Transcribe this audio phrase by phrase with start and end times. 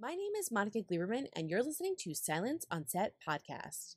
[0.00, 3.96] My name is Monica Gleberman, and you're listening to Silence on Set podcast.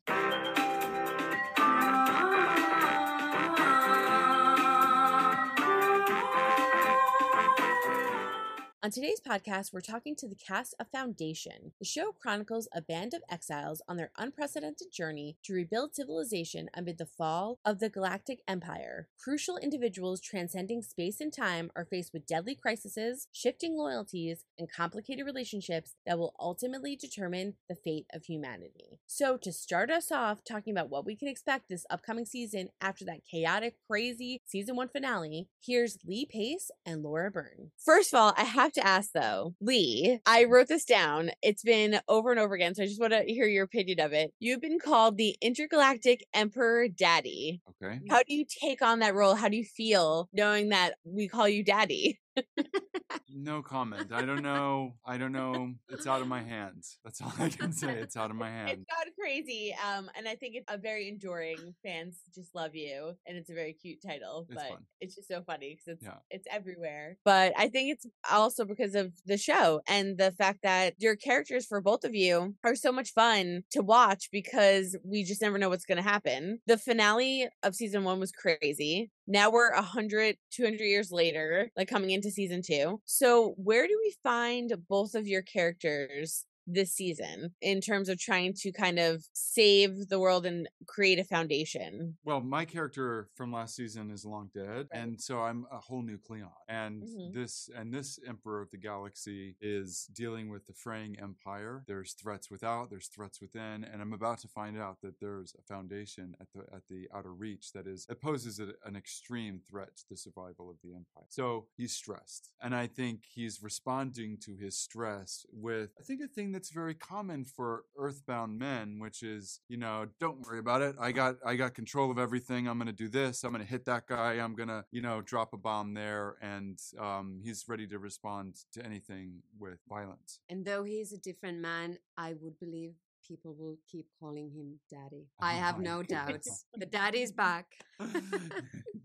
[8.84, 11.74] On today's podcast, we're talking to the cast of Foundation.
[11.78, 16.98] The show chronicles a band of exiles on their unprecedented journey to rebuild civilization amid
[16.98, 19.08] the fall of the Galactic Empire.
[19.24, 25.28] Crucial individuals transcending space and time are faced with deadly crises, shifting loyalties, and complicated
[25.28, 28.98] relationships that will ultimately determine the fate of humanity.
[29.06, 33.06] So, to start us off talking about what we can expect this upcoming season after
[33.06, 37.70] that chaotic, crazy season one finale, here's Lee Pace and Laura Birn.
[37.78, 41.32] First of all, I have to ask though, Lee, I wrote this down.
[41.42, 44.14] It's been over and over again, so I just want to hear your opinion of
[44.14, 44.34] it.
[44.40, 47.62] You've been called the intergalactic emperor daddy.
[47.84, 48.00] Okay.
[48.10, 49.36] How do you take on that role?
[49.36, 52.20] How do you feel knowing that we call you daddy?
[53.44, 54.12] No comment.
[54.12, 54.94] I don't know.
[55.04, 55.74] I don't know.
[55.90, 57.00] It's out of my hands.
[57.04, 57.94] That's all I can say.
[57.96, 58.72] It's out of my hands.
[58.82, 59.76] It's crazy.
[59.84, 61.74] Um, and I think it's a very enduring.
[61.84, 64.46] Fans just love you, and it's a very cute title.
[64.48, 64.86] It's but fun.
[65.00, 66.18] it's just so funny because it's Yeah.
[66.30, 67.18] it's everywhere.
[67.26, 71.66] But I think it's also because of the show and the fact that your characters
[71.66, 75.70] for both of you are so much fun to watch because we just never know
[75.70, 76.60] what's going to happen.
[76.68, 79.10] The finale of season one was crazy.
[79.32, 83.02] Now we're 100, 200 years later, like coming into season two.
[83.06, 88.54] So, where do we find both of your characters this season in terms of trying
[88.56, 92.18] to kind of save the world and create a foundation?
[92.24, 95.02] Well, my character from last season is long dead, Right.
[95.02, 96.52] and so I'm a whole new Cleon.
[96.68, 97.34] And Mhm.
[97.34, 101.84] this and this Emperor of the Galaxy is dealing with the fraying empire.
[101.88, 105.64] There's threats without, there's threats within, and I'm about to find out that there's a
[105.64, 109.98] foundation at the at the outer reach that is it poses a, an extreme threat
[109.98, 111.26] to the survival of the empire.
[111.30, 116.28] So he's stressed, and I think he's responding to his stress with I think a
[116.28, 120.96] thing that's very common for earthbound men, which is you know don't worry about it.
[121.00, 122.68] I got I got control of everything.
[122.68, 123.44] I'm gonna do this.
[123.44, 124.34] I'm gonna hit that guy.
[124.34, 128.86] I'm gonna you know drop a bomb there, and um, he's ready to respond to
[128.86, 130.40] anything with violence.
[130.50, 132.94] And though he's a different man, I would believe
[133.28, 135.26] people will keep calling him daddy.
[135.42, 136.28] Oh I have no God.
[136.28, 136.66] doubts.
[136.76, 137.66] The daddy's back.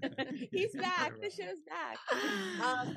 [0.52, 1.12] He's back.
[1.20, 1.98] The show's back.
[2.62, 2.96] Um,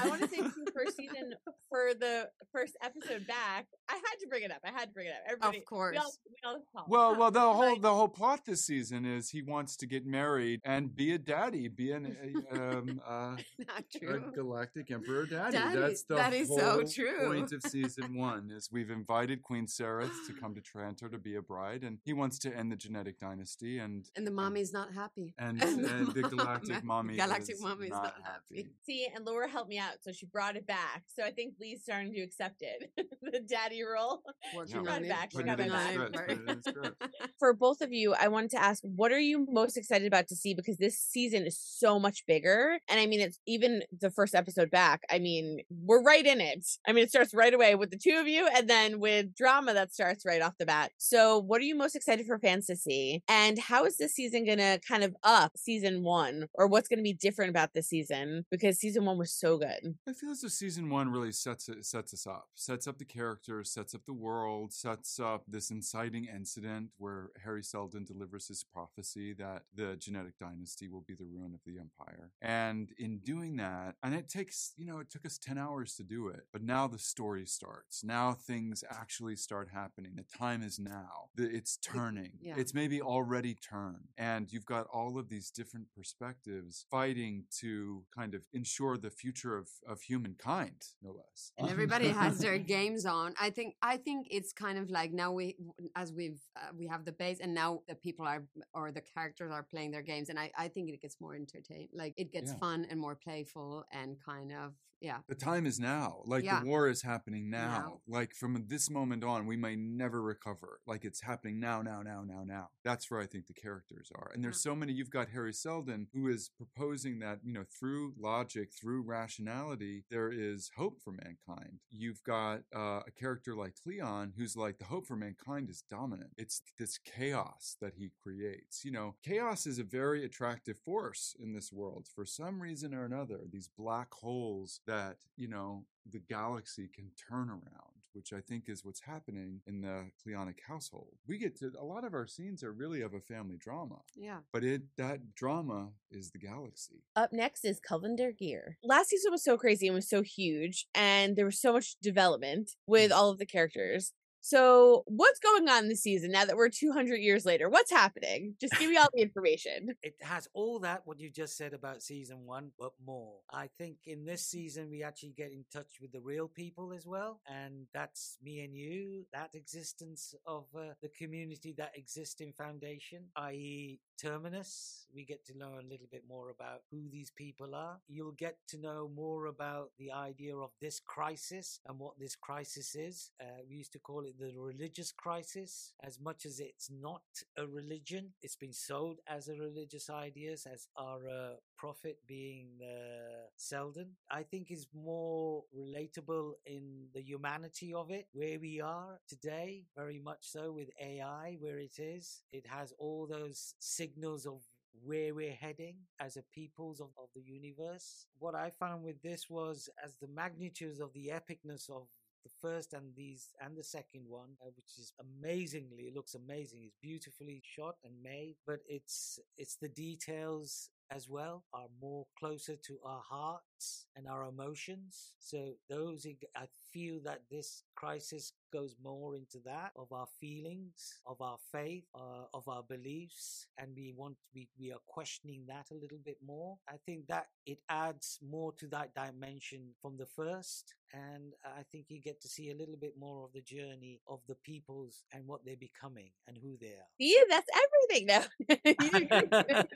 [0.00, 1.34] I want to say too, first season
[1.68, 3.66] for the first episode back.
[3.88, 4.58] I had to bring it up.
[4.64, 5.22] I had to bring it up.
[5.26, 5.92] Everybody, of course.
[5.94, 6.88] We all, we all talk.
[6.88, 10.60] Well, well, the whole the whole plot this season is he wants to get married
[10.64, 12.16] and be a daddy, be an
[12.52, 14.32] um, uh, Not a true.
[14.34, 15.56] galactic emperor daddy.
[15.58, 17.26] Daddy, That's the that is whole so true.
[17.26, 18.50] point of season one.
[18.50, 22.12] Is we've invited Queen Sareth to come to Trantor to be a bride, and he
[22.12, 25.34] wants to end the genetic dynasty, and And the mommy's not happy.
[25.38, 28.56] and, and the galactic mommy, Galactic is mommy is not, not happy.
[28.56, 28.68] happy.
[28.86, 31.02] See, and Laura helped me out, so she brought it back.
[31.14, 32.90] So I think Lee's starting to accept it,
[33.22, 34.22] the daddy role.
[34.54, 35.10] Working brought on it it.
[35.10, 35.92] back, she got it it back.
[35.92, 36.28] script, Right.
[36.28, 37.02] put it in script.
[37.38, 40.36] For both of you, I wanted to ask, what are you most excited about to
[40.36, 40.54] see?
[40.54, 44.70] Because this season is so much bigger, and I mean, it's even the first episode
[44.70, 45.02] back.
[45.10, 46.66] I mean, we're right in it.
[46.86, 49.74] I mean, it starts right away with the two of you, and then with drama
[49.74, 50.92] that starts right off the bat.
[50.98, 53.22] So, what are you most excited for fans to see?
[53.28, 56.98] And how is this season going to kind of up season one, or what's going
[56.98, 58.44] to be different about this season?
[58.50, 59.94] Because season one was so good.
[60.08, 63.04] I feel as though season one really sets it, sets us up, sets up the
[63.04, 68.64] characters, sets up the world, sets up this inciting incident where Hari Seldon delivers his
[68.64, 72.30] prophecy that the genetic dynasty will be the ruin of the empire.
[72.40, 76.02] And in doing that, and it takes, you know, it took us 10 hours to
[76.02, 78.02] do it, but now the story starts.
[78.04, 80.12] Now things actually start happening.
[80.16, 81.28] The time is now.
[81.34, 82.32] The, it's turning.
[82.40, 82.54] yeah.
[82.56, 84.08] It's maybe already turned.
[84.18, 89.56] And you've got all of these different perspectives fighting to kind of ensure the future
[89.56, 91.52] of, of humankind, no less.
[91.58, 95.30] and everybody has their games on i think i think it's kind of like now
[95.32, 95.56] we
[95.96, 98.42] as we've uh, we have the base and now the people are
[98.74, 101.88] or the characters are playing their games and i i think it gets more entertaining
[101.94, 102.58] like it gets Yeah.
[102.58, 104.72] fun and more playful and kind of
[105.04, 106.08] yeah The time is now.
[106.24, 106.60] Like Yeah.
[106.60, 107.74] the war is happening now.
[107.78, 108.00] Now.
[108.18, 110.70] Like from this moment on, we may never recover.
[110.86, 112.66] Like it's happening now, now, now, now, now.
[112.88, 114.30] That's where I think the characters are.
[114.34, 114.92] And there's so many.
[114.92, 120.30] You've got Hari Seldon who is proposing that you know through logic, through rationality, there
[120.32, 121.74] is hope for mankind.
[121.90, 126.30] You've got uh, a character like Cleon who's like the hope for mankind is dominant.
[126.38, 128.84] It's this chaos that he creates.
[128.84, 133.04] You know, chaos is a very attractive force in this world for some reason or
[133.04, 133.40] another.
[133.50, 134.93] These black holes that,
[135.36, 140.06] you know, the galaxy can turn around which I think is what's happening in the
[140.24, 141.14] Cleonic household.
[141.26, 144.38] We get to a lot of our scenes are really of a family drama, Yeah.
[144.52, 147.02] but it that drama is the galaxy.
[147.16, 148.76] Up next is Kulvinder Ghir.
[148.82, 152.70] last season was so crazy and was so huge and there was so much development
[152.86, 153.14] with mm.
[153.14, 154.12] all of the characters
[154.46, 158.78] so what's going on this season now that we're 200 years later what's happening just
[158.78, 162.44] give me all the information It has all that what you just said about season
[162.44, 163.38] one, but more.
[163.50, 167.06] I think in this season we actually get in touch with the real people as
[167.06, 169.24] well, and that's me and you.
[169.32, 175.06] That existence of uh, the community that exists in Foundation, i.e., Terminus.
[175.14, 177.98] We get to know a little bit more about who these people are.
[178.08, 182.94] You'll get to know more about the idea of this crisis and what this crisis
[182.94, 183.30] is.
[183.40, 187.22] Uh, we used to call it the religious crisis, as much as it's not
[187.56, 188.32] a religion.
[188.42, 194.10] It's been sold as a religious ideas, as our uh, prophet being uh, Seldon.
[194.30, 195.64] I think is more
[196.04, 201.56] relatable in the humanity of it, where we are today, very much so with AI,
[201.60, 202.42] where it is.
[202.52, 204.60] It has all those signals of
[205.04, 208.26] where we're heading as a peoples of, of the universe.
[208.38, 212.06] What I found with this was as the magnitudes of the epicness of
[212.44, 216.80] the first and these and the second one, uh, which is amazingly, it looks amazing.
[216.84, 222.76] It's beautifully shot and made, but it's it's the details as well are more closer
[222.86, 225.32] to our hearts and our emotions.
[225.38, 231.40] So those I feel that this crisis goes more into that of our feelings, of
[231.40, 235.94] our faith, uh, of our beliefs, and we want we we are questioning that a
[235.94, 236.76] little bit more.
[236.88, 242.06] I think that it adds more to that dimension from the first, and I think
[242.08, 245.46] you get to see a little bit more of the journey of the peoples and
[245.46, 247.08] what they're becoming and who they are.
[247.18, 248.42] yeah that's everything now
[248.84, 249.86] You did great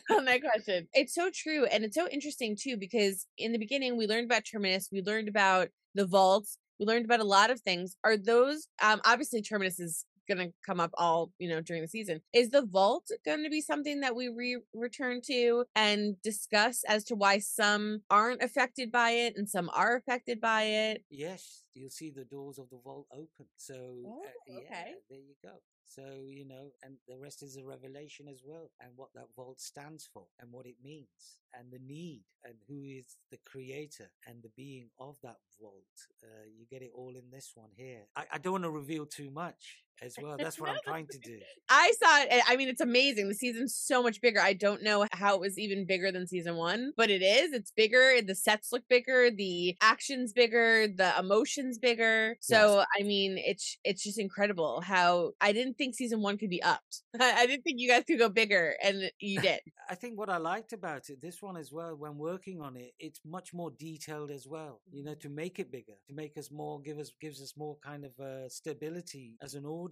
[0.10, 3.96] on that question it's so true and it's so interesting too because in the beginning
[3.96, 7.60] we learned about terminus we learned about the vaults we learned about a lot of
[7.60, 11.82] things are those um obviously terminus is going to come up all you know during
[11.82, 16.14] the season is the vault going to be something that we re- return to and
[16.22, 21.02] discuss as to why some aren't affected by it and some are affected by it
[21.10, 23.46] Yes, you'll see the doors of the vault open.
[23.56, 23.74] So,
[24.06, 24.94] Oh, uh, yeah, okay.
[25.10, 25.50] there you go.
[25.90, 29.60] So, you know, and the rest is a revelation as well, and what that vault
[29.60, 34.40] stands for, and what it means, and the need, and who is the creator and
[34.40, 36.06] the being of that vault.
[36.22, 38.06] Uh, you get it all in this one here.
[38.14, 40.36] I, I don't want to reveal too much as well.
[40.38, 41.38] That's what I'm trying to do.
[41.68, 42.42] I saw it.
[42.48, 43.28] I mean, it's amazing.
[43.28, 44.40] The season's so much bigger.
[44.40, 47.52] I don't know how it was even bigger than season one, but it is.
[47.52, 48.20] It's bigger.
[48.22, 49.30] The sets look bigger.
[49.30, 50.86] The action's bigger.
[50.88, 52.36] The emotions bigger.
[52.40, 56.62] So, I mean, it's it's just incredible how I didn't think season one could be
[56.62, 57.02] upped.
[57.20, 59.60] I didn't think you guys could go bigger, and you did.
[59.88, 62.92] I think what I liked about it, this one as well, when working on it,
[62.98, 64.80] it's much more detailed as well.
[64.92, 67.76] You know, to make it bigger, to make us more, give us gives us more
[67.84, 69.89] kind of uh, stability as an audience.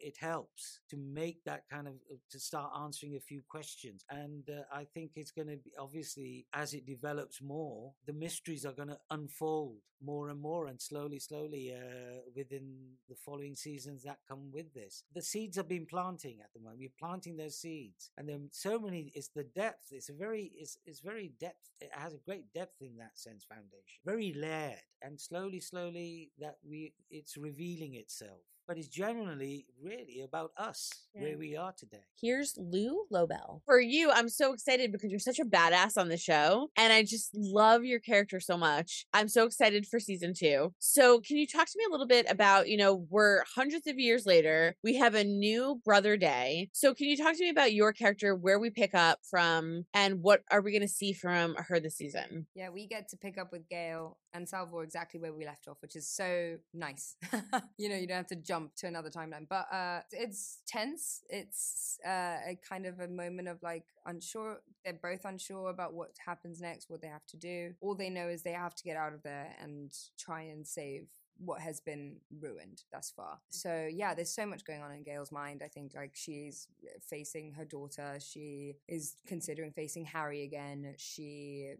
[0.00, 4.48] It helps to make that kind of uh, to start answering a few questions, and
[4.48, 8.72] uh, I think it's going to be obviously as it develops more, the mysteries are
[8.72, 12.76] going to unfold more and more, and slowly, slowly uh, within
[13.08, 15.02] the following seasons that come with this.
[15.14, 16.78] The seeds have been planting at the moment.
[16.80, 19.10] We're planting those seeds, and then so many.
[19.14, 19.88] It's the depth.
[19.90, 20.52] It's a very.
[20.56, 21.70] It's it's very depth.
[21.80, 23.44] It has a great depth in that sense.
[23.44, 28.40] Foundation, very layered, and slowly, slowly that we it's revealing itself.
[28.68, 31.22] But it's generally really about us, Yeah.
[31.22, 32.04] where we are today.
[32.20, 33.62] Here's Lou Llobell.
[33.64, 37.02] For you, I'm so excited because you're such a badass on the show, and I
[37.02, 39.06] just love your character so much.
[39.14, 40.74] I'm so excited for season two.
[40.78, 43.98] So, can you talk to me a little bit about, you know, we're hundreds of
[43.98, 46.68] years later, we have a new brother day.
[46.74, 50.20] So, can you talk to me about your character, where we pick up from, and
[50.22, 52.46] what are we going to see from her this season?
[52.54, 55.78] Yeah, we get to pick up with Gaal and Salvor exactly where we left off,
[55.80, 57.16] which is so nice.
[57.78, 61.22] you know, you don't have to jump to another timeline, but uh, it's tense.
[61.28, 64.58] It's uh, a kind of a moment of like unsure.
[64.84, 67.74] They're both unsure about what happens next, what they have to do.
[67.80, 71.06] All they know is they have to get out of there and try and save
[71.38, 73.34] what has been ruined thus far.
[73.34, 73.38] Mm.
[73.50, 75.62] So yeah, there's so much going on in Gaal's mind.
[75.64, 78.18] I think like she's uh, facing her daughter.
[78.20, 80.94] She is considering facing Hari again.
[80.98, 81.72] She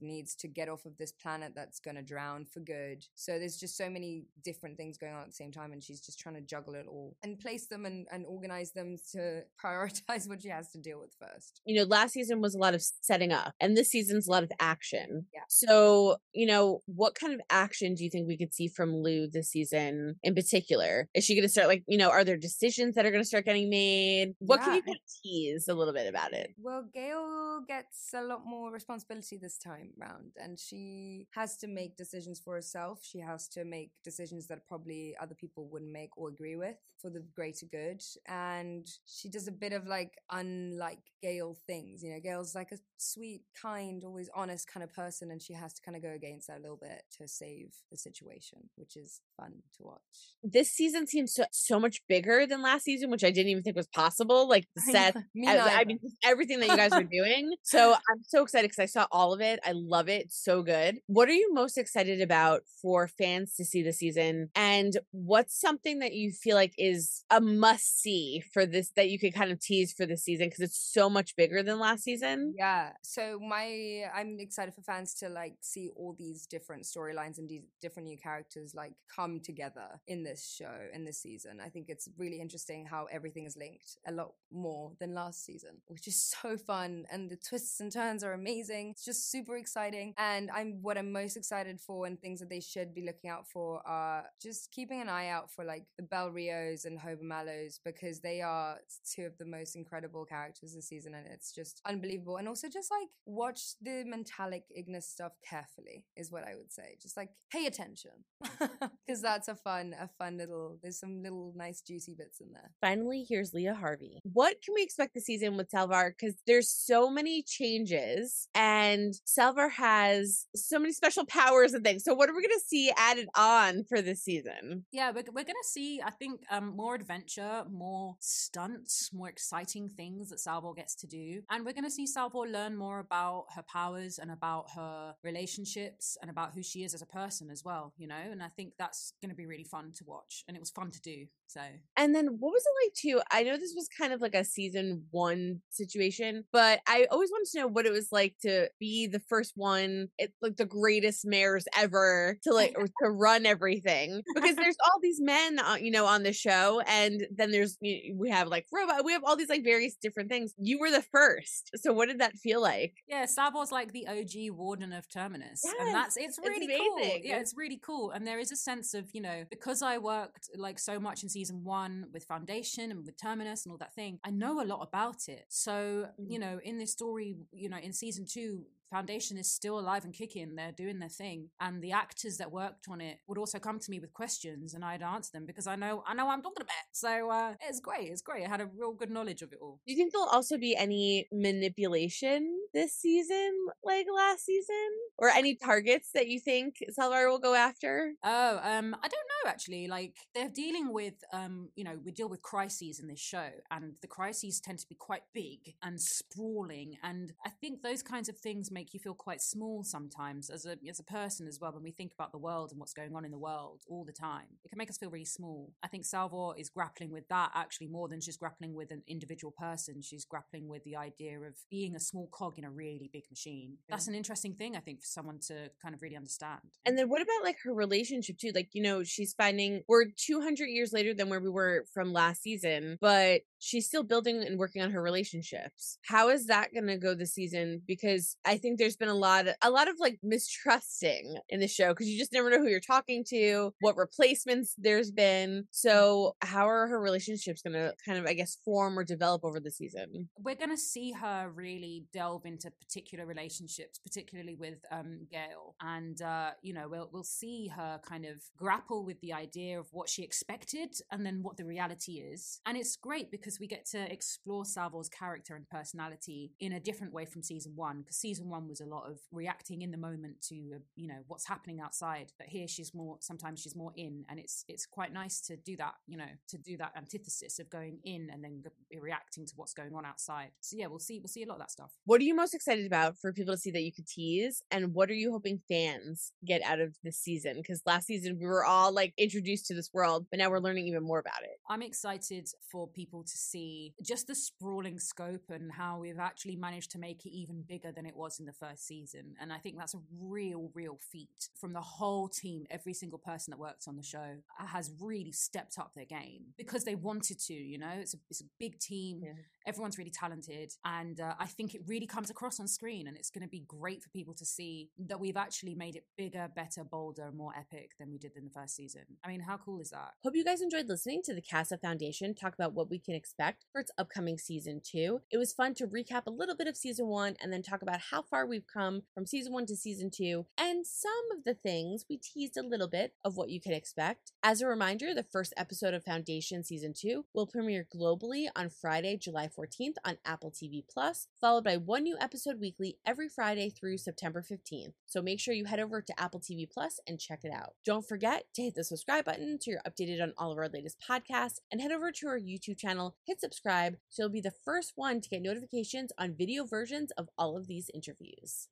[0.00, 3.06] needs to get off of this planet that's going to drown for good.
[3.14, 6.00] So there's just so many different things going on at the same time, and she's
[6.00, 10.28] just trying to juggle it all and place them and, and organize them to prioritize
[10.28, 11.60] what she has to deal with first.
[11.64, 14.42] you know, last season was a lot of setting up, and this season's a lot
[14.42, 15.26] of action.
[15.34, 15.40] Yeah.
[15.48, 19.28] So, you know, what kind of action do you think we could see from Lou
[19.28, 21.08] this season in particular?
[21.14, 23.28] Is she going to start like, you know, are there decisions that are going to
[23.28, 24.34] start getting made?
[24.38, 26.54] What can you kind of tease a little bit about it?
[26.58, 31.96] Well, Gaal gets a lot more responsibility this time round, and she has to make
[31.96, 33.00] decisions for herself.
[33.02, 37.10] She has to make decisions that probably other people wouldn't make or agree with for
[37.10, 38.02] the greater good.
[38.26, 42.02] And she does a bit of like unlike Gaal things.
[42.02, 45.72] You know, Gaal's like a sweet, kind, always honest kind of person, and she has
[45.74, 49.20] to kind of go against that a little bit to save the situation, which is
[49.36, 50.00] fun to watch.
[50.42, 53.76] This season seems so, so much bigger than last season, which I didn't even think
[53.76, 54.48] was possible.
[54.48, 57.50] Like the I set, me I, I mean, just everything that you guys are doing.
[57.62, 59.60] So I'm so excited because I saw all of it.
[59.64, 60.26] I love it.
[60.26, 60.98] It's so good.
[61.06, 64.50] What are you most excited about for fans to see this season?
[64.54, 69.18] And what's something that you feel like is a must see for this that you
[69.18, 72.54] could kind of tease for this season because it's so much bigger than last season?
[72.58, 72.90] Yeah.
[73.02, 77.62] So my I'm excited for fans to like see all these different storylines and these
[77.80, 81.60] different new characters like come together in this show in this season.
[81.64, 85.82] I think it's really interesting how everything is linked a lot more than last season,
[85.88, 88.90] which is so fun and the twists and turns are amazing.
[88.90, 92.60] It's just super exciting and I'm what I'm most excited for and things that they
[92.60, 96.30] should be looking out for are just keeping an eye out for like the Bel
[96.30, 98.78] Riose and Hober Mallows because they are
[99.14, 102.36] two of the most incredible characters this season and it's just unbelievable.
[102.36, 106.96] And also just like watch the Mentalic Ignis stuff carefully is what I would say.
[107.00, 108.12] Just like pay attention
[109.06, 110.78] because that's a fun, a fun little.
[110.82, 112.70] There's some little nice juicy bits in there.
[112.80, 114.20] Finally, here's Leah Harvey.
[114.22, 116.14] What can we expect this season with Salvor?
[116.16, 122.04] Because there's so many changes, and Salvor has so many special powers and things.
[122.04, 124.84] So, what are we going to see added on for this season?
[124.92, 129.88] Yeah, we're, we're going to see, I think, um, more adventure, more stunts, more exciting
[129.88, 131.42] things that Salvor gets to do.
[131.50, 136.16] And we're going to see Salvor learn more about her powers and about her relationships
[136.20, 138.14] and about who she is as a person as well, you know?
[138.14, 140.44] And I think that's going to be really fun to watch.
[140.46, 141.26] And it was fun to do.
[141.52, 141.60] So,
[141.96, 143.20] And then, what was it like too?
[143.30, 147.50] I know this was kind of like a season one situation, but I always wanted
[147.52, 151.26] to know what it was like to be the first one, it, like the greatest
[151.26, 154.22] mayors ever to like or to run everything.
[154.34, 158.48] Because there's all these men, you know, on the show, and then there's we have
[158.48, 160.54] like robot, we have all these like various different things.
[160.58, 162.94] You were the first, so what did that feel like?
[163.08, 165.62] yeah, Salvor's like the OG warden of Terminus.
[165.64, 167.20] Yes, and that's, it's it's really cool.
[167.22, 168.10] Yeah, it's really cool.
[168.10, 171.28] And there is a sense of, you know, because I worked like so much in
[171.28, 174.82] season one with Foundation and with Terminus and all that thing, I know a lot
[174.82, 175.46] about it.
[175.48, 176.40] So, you Mhm.
[176.40, 180.56] know, in this story, you know, in season two, Foundation is still alive and kicking.
[180.56, 183.90] They're doing their thing, and the actors that worked on it would also come to
[183.90, 186.62] me with questions, and I'd answer them because I know I know what I'm talking
[186.62, 186.86] about.
[186.92, 188.10] So uh, it's great.
[188.10, 188.44] It's great.
[188.44, 189.80] I had a real good knowledge of it all.
[189.86, 195.54] Do you think there'll also be any manipulation this season, like last season, or any
[195.54, 198.12] targets that you think Salvor will go after?
[198.22, 199.88] Oh, um, I don't know actually.
[199.88, 203.94] Like they're dealing with, um, you know, we deal with crises in this show, and
[204.02, 208.38] the crises tend to be quite big and sprawling, and I think those kinds of
[208.38, 211.72] things make you feel quite small sometimes as a as a person as well.
[211.72, 214.12] When we think about the world and what's going on in the world all the
[214.12, 215.72] time, it can make us feel really small.
[215.82, 219.52] I think Salvor is grappling with that actually more than she's grappling with an individual
[219.52, 220.02] person.
[220.02, 223.78] She's grappling with the idea of being a small cog in a really big machine.
[223.88, 226.60] That's an interesting thing, I think, for someone to kind of really understand.
[226.84, 228.52] And then what about like her relationship too?
[228.54, 232.42] Like, you know, she's finding we're 200 years later than where we were from last
[232.42, 235.98] season, but she's still building and working on her relationships.
[236.06, 237.82] How is that going to go this season?
[237.86, 241.68] Because I think there's been a lot of, a lot of like mistrusting in the
[241.68, 245.66] show because you just never know who you're talking to, what replacements there's been.
[245.70, 249.60] So, how are her relationships going to kind of I guess form or develop over
[249.60, 250.28] the season?
[250.42, 256.20] we're going to see her really delve into particular relationships, particularly with um, Gaal, and
[256.22, 260.08] uh, you know we'll we'll see her kind of grapple with the idea of what
[260.08, 262.60] she expected and then what the reality is.
[262.66, 267.12] And it's great because we get to explore Salvor's character and personality in a different
[267.12, 268.00] way from season one.
[268.00, 271.22] Because season one was a lot of reacting in the moment to uh, you know
[271.26, 275.12] what's happening outside, but here she's more sometimes she's more in, and it's it's quite
[275.12, 275.94] nice to do that.
[276.06, 278.62] You know, to do that antithesis of going in and then
[279.00, 280.50] reacting to what's going on outside.
[280.60, 281.92] So yeah, we'll see we'll see a lot of that stuff.
[282.04, 284.62] What are you most excited about for people to see that you could tease?
[284.70, 287.54] And what are you hoping fans get out of this season?
[287.56, 290.86] Because last season we were all like introduced to this world, but now we're learning
[290.86, 291.58] even more about it.
[291.68, 296.90] I'm excited for people to see just the sprawling scope and how we've actually managed
[296.92, 299.34] to make it even bigger than it was in the first season.
[299.40, 302.66] And I think that's a real, real feat from the whole team.
[302.70, 306.84] Every single person that works on the show has really stepped up their game because
[306.84, 307.54] they wanted to.
[307.54, 309.20] You know, it's a it's a big team.
[309.24, 309.32] Yeah.
[309.66, 313.06] Everyone's really talented, and uh, I think it really comes across on screen.
[313.06, 316.04] And it's going to be great for people to see that we've actually made it
[316.16, 319.02] bigger, better, bolder, more epic than we did in the first season.
[319.24, 320.12] I mean, how cool is that?
[320.22, 323.64] Hope you guys enjoyed listening to the Casa Foundation talk about what we can expect
[323.70, 325.20] for its upcoming season two.
[325.30, 328.00] It was fun to recap a little bit of season one and then talk about
[328.10, 332.04] how far we've come from season one to season two and some of the things
[332.10, 334.32] we teased a little bit of what you can expect.
[334.42, 339.16] As a reminder, the first episode of Foundation season two will premiere globally on Friday,
[339.16, 343.98] July 14th on Apple TV Plus, followed by one new episode weekly every Friday through
[343.98, 344.94] September 15th.
[345.06, 347.74] So make sure you head over to Apple TV Plus and check it out.
[347.84, 350.98] Don't forget to hit the subscribe button so you're updated on all of our latest
[351.08, 354.92] podcasts and head over to our YouTube channel, hit subscribe so you'll be the first
[354.96, 358.68] one to get notifications on video versions of all of these interviews.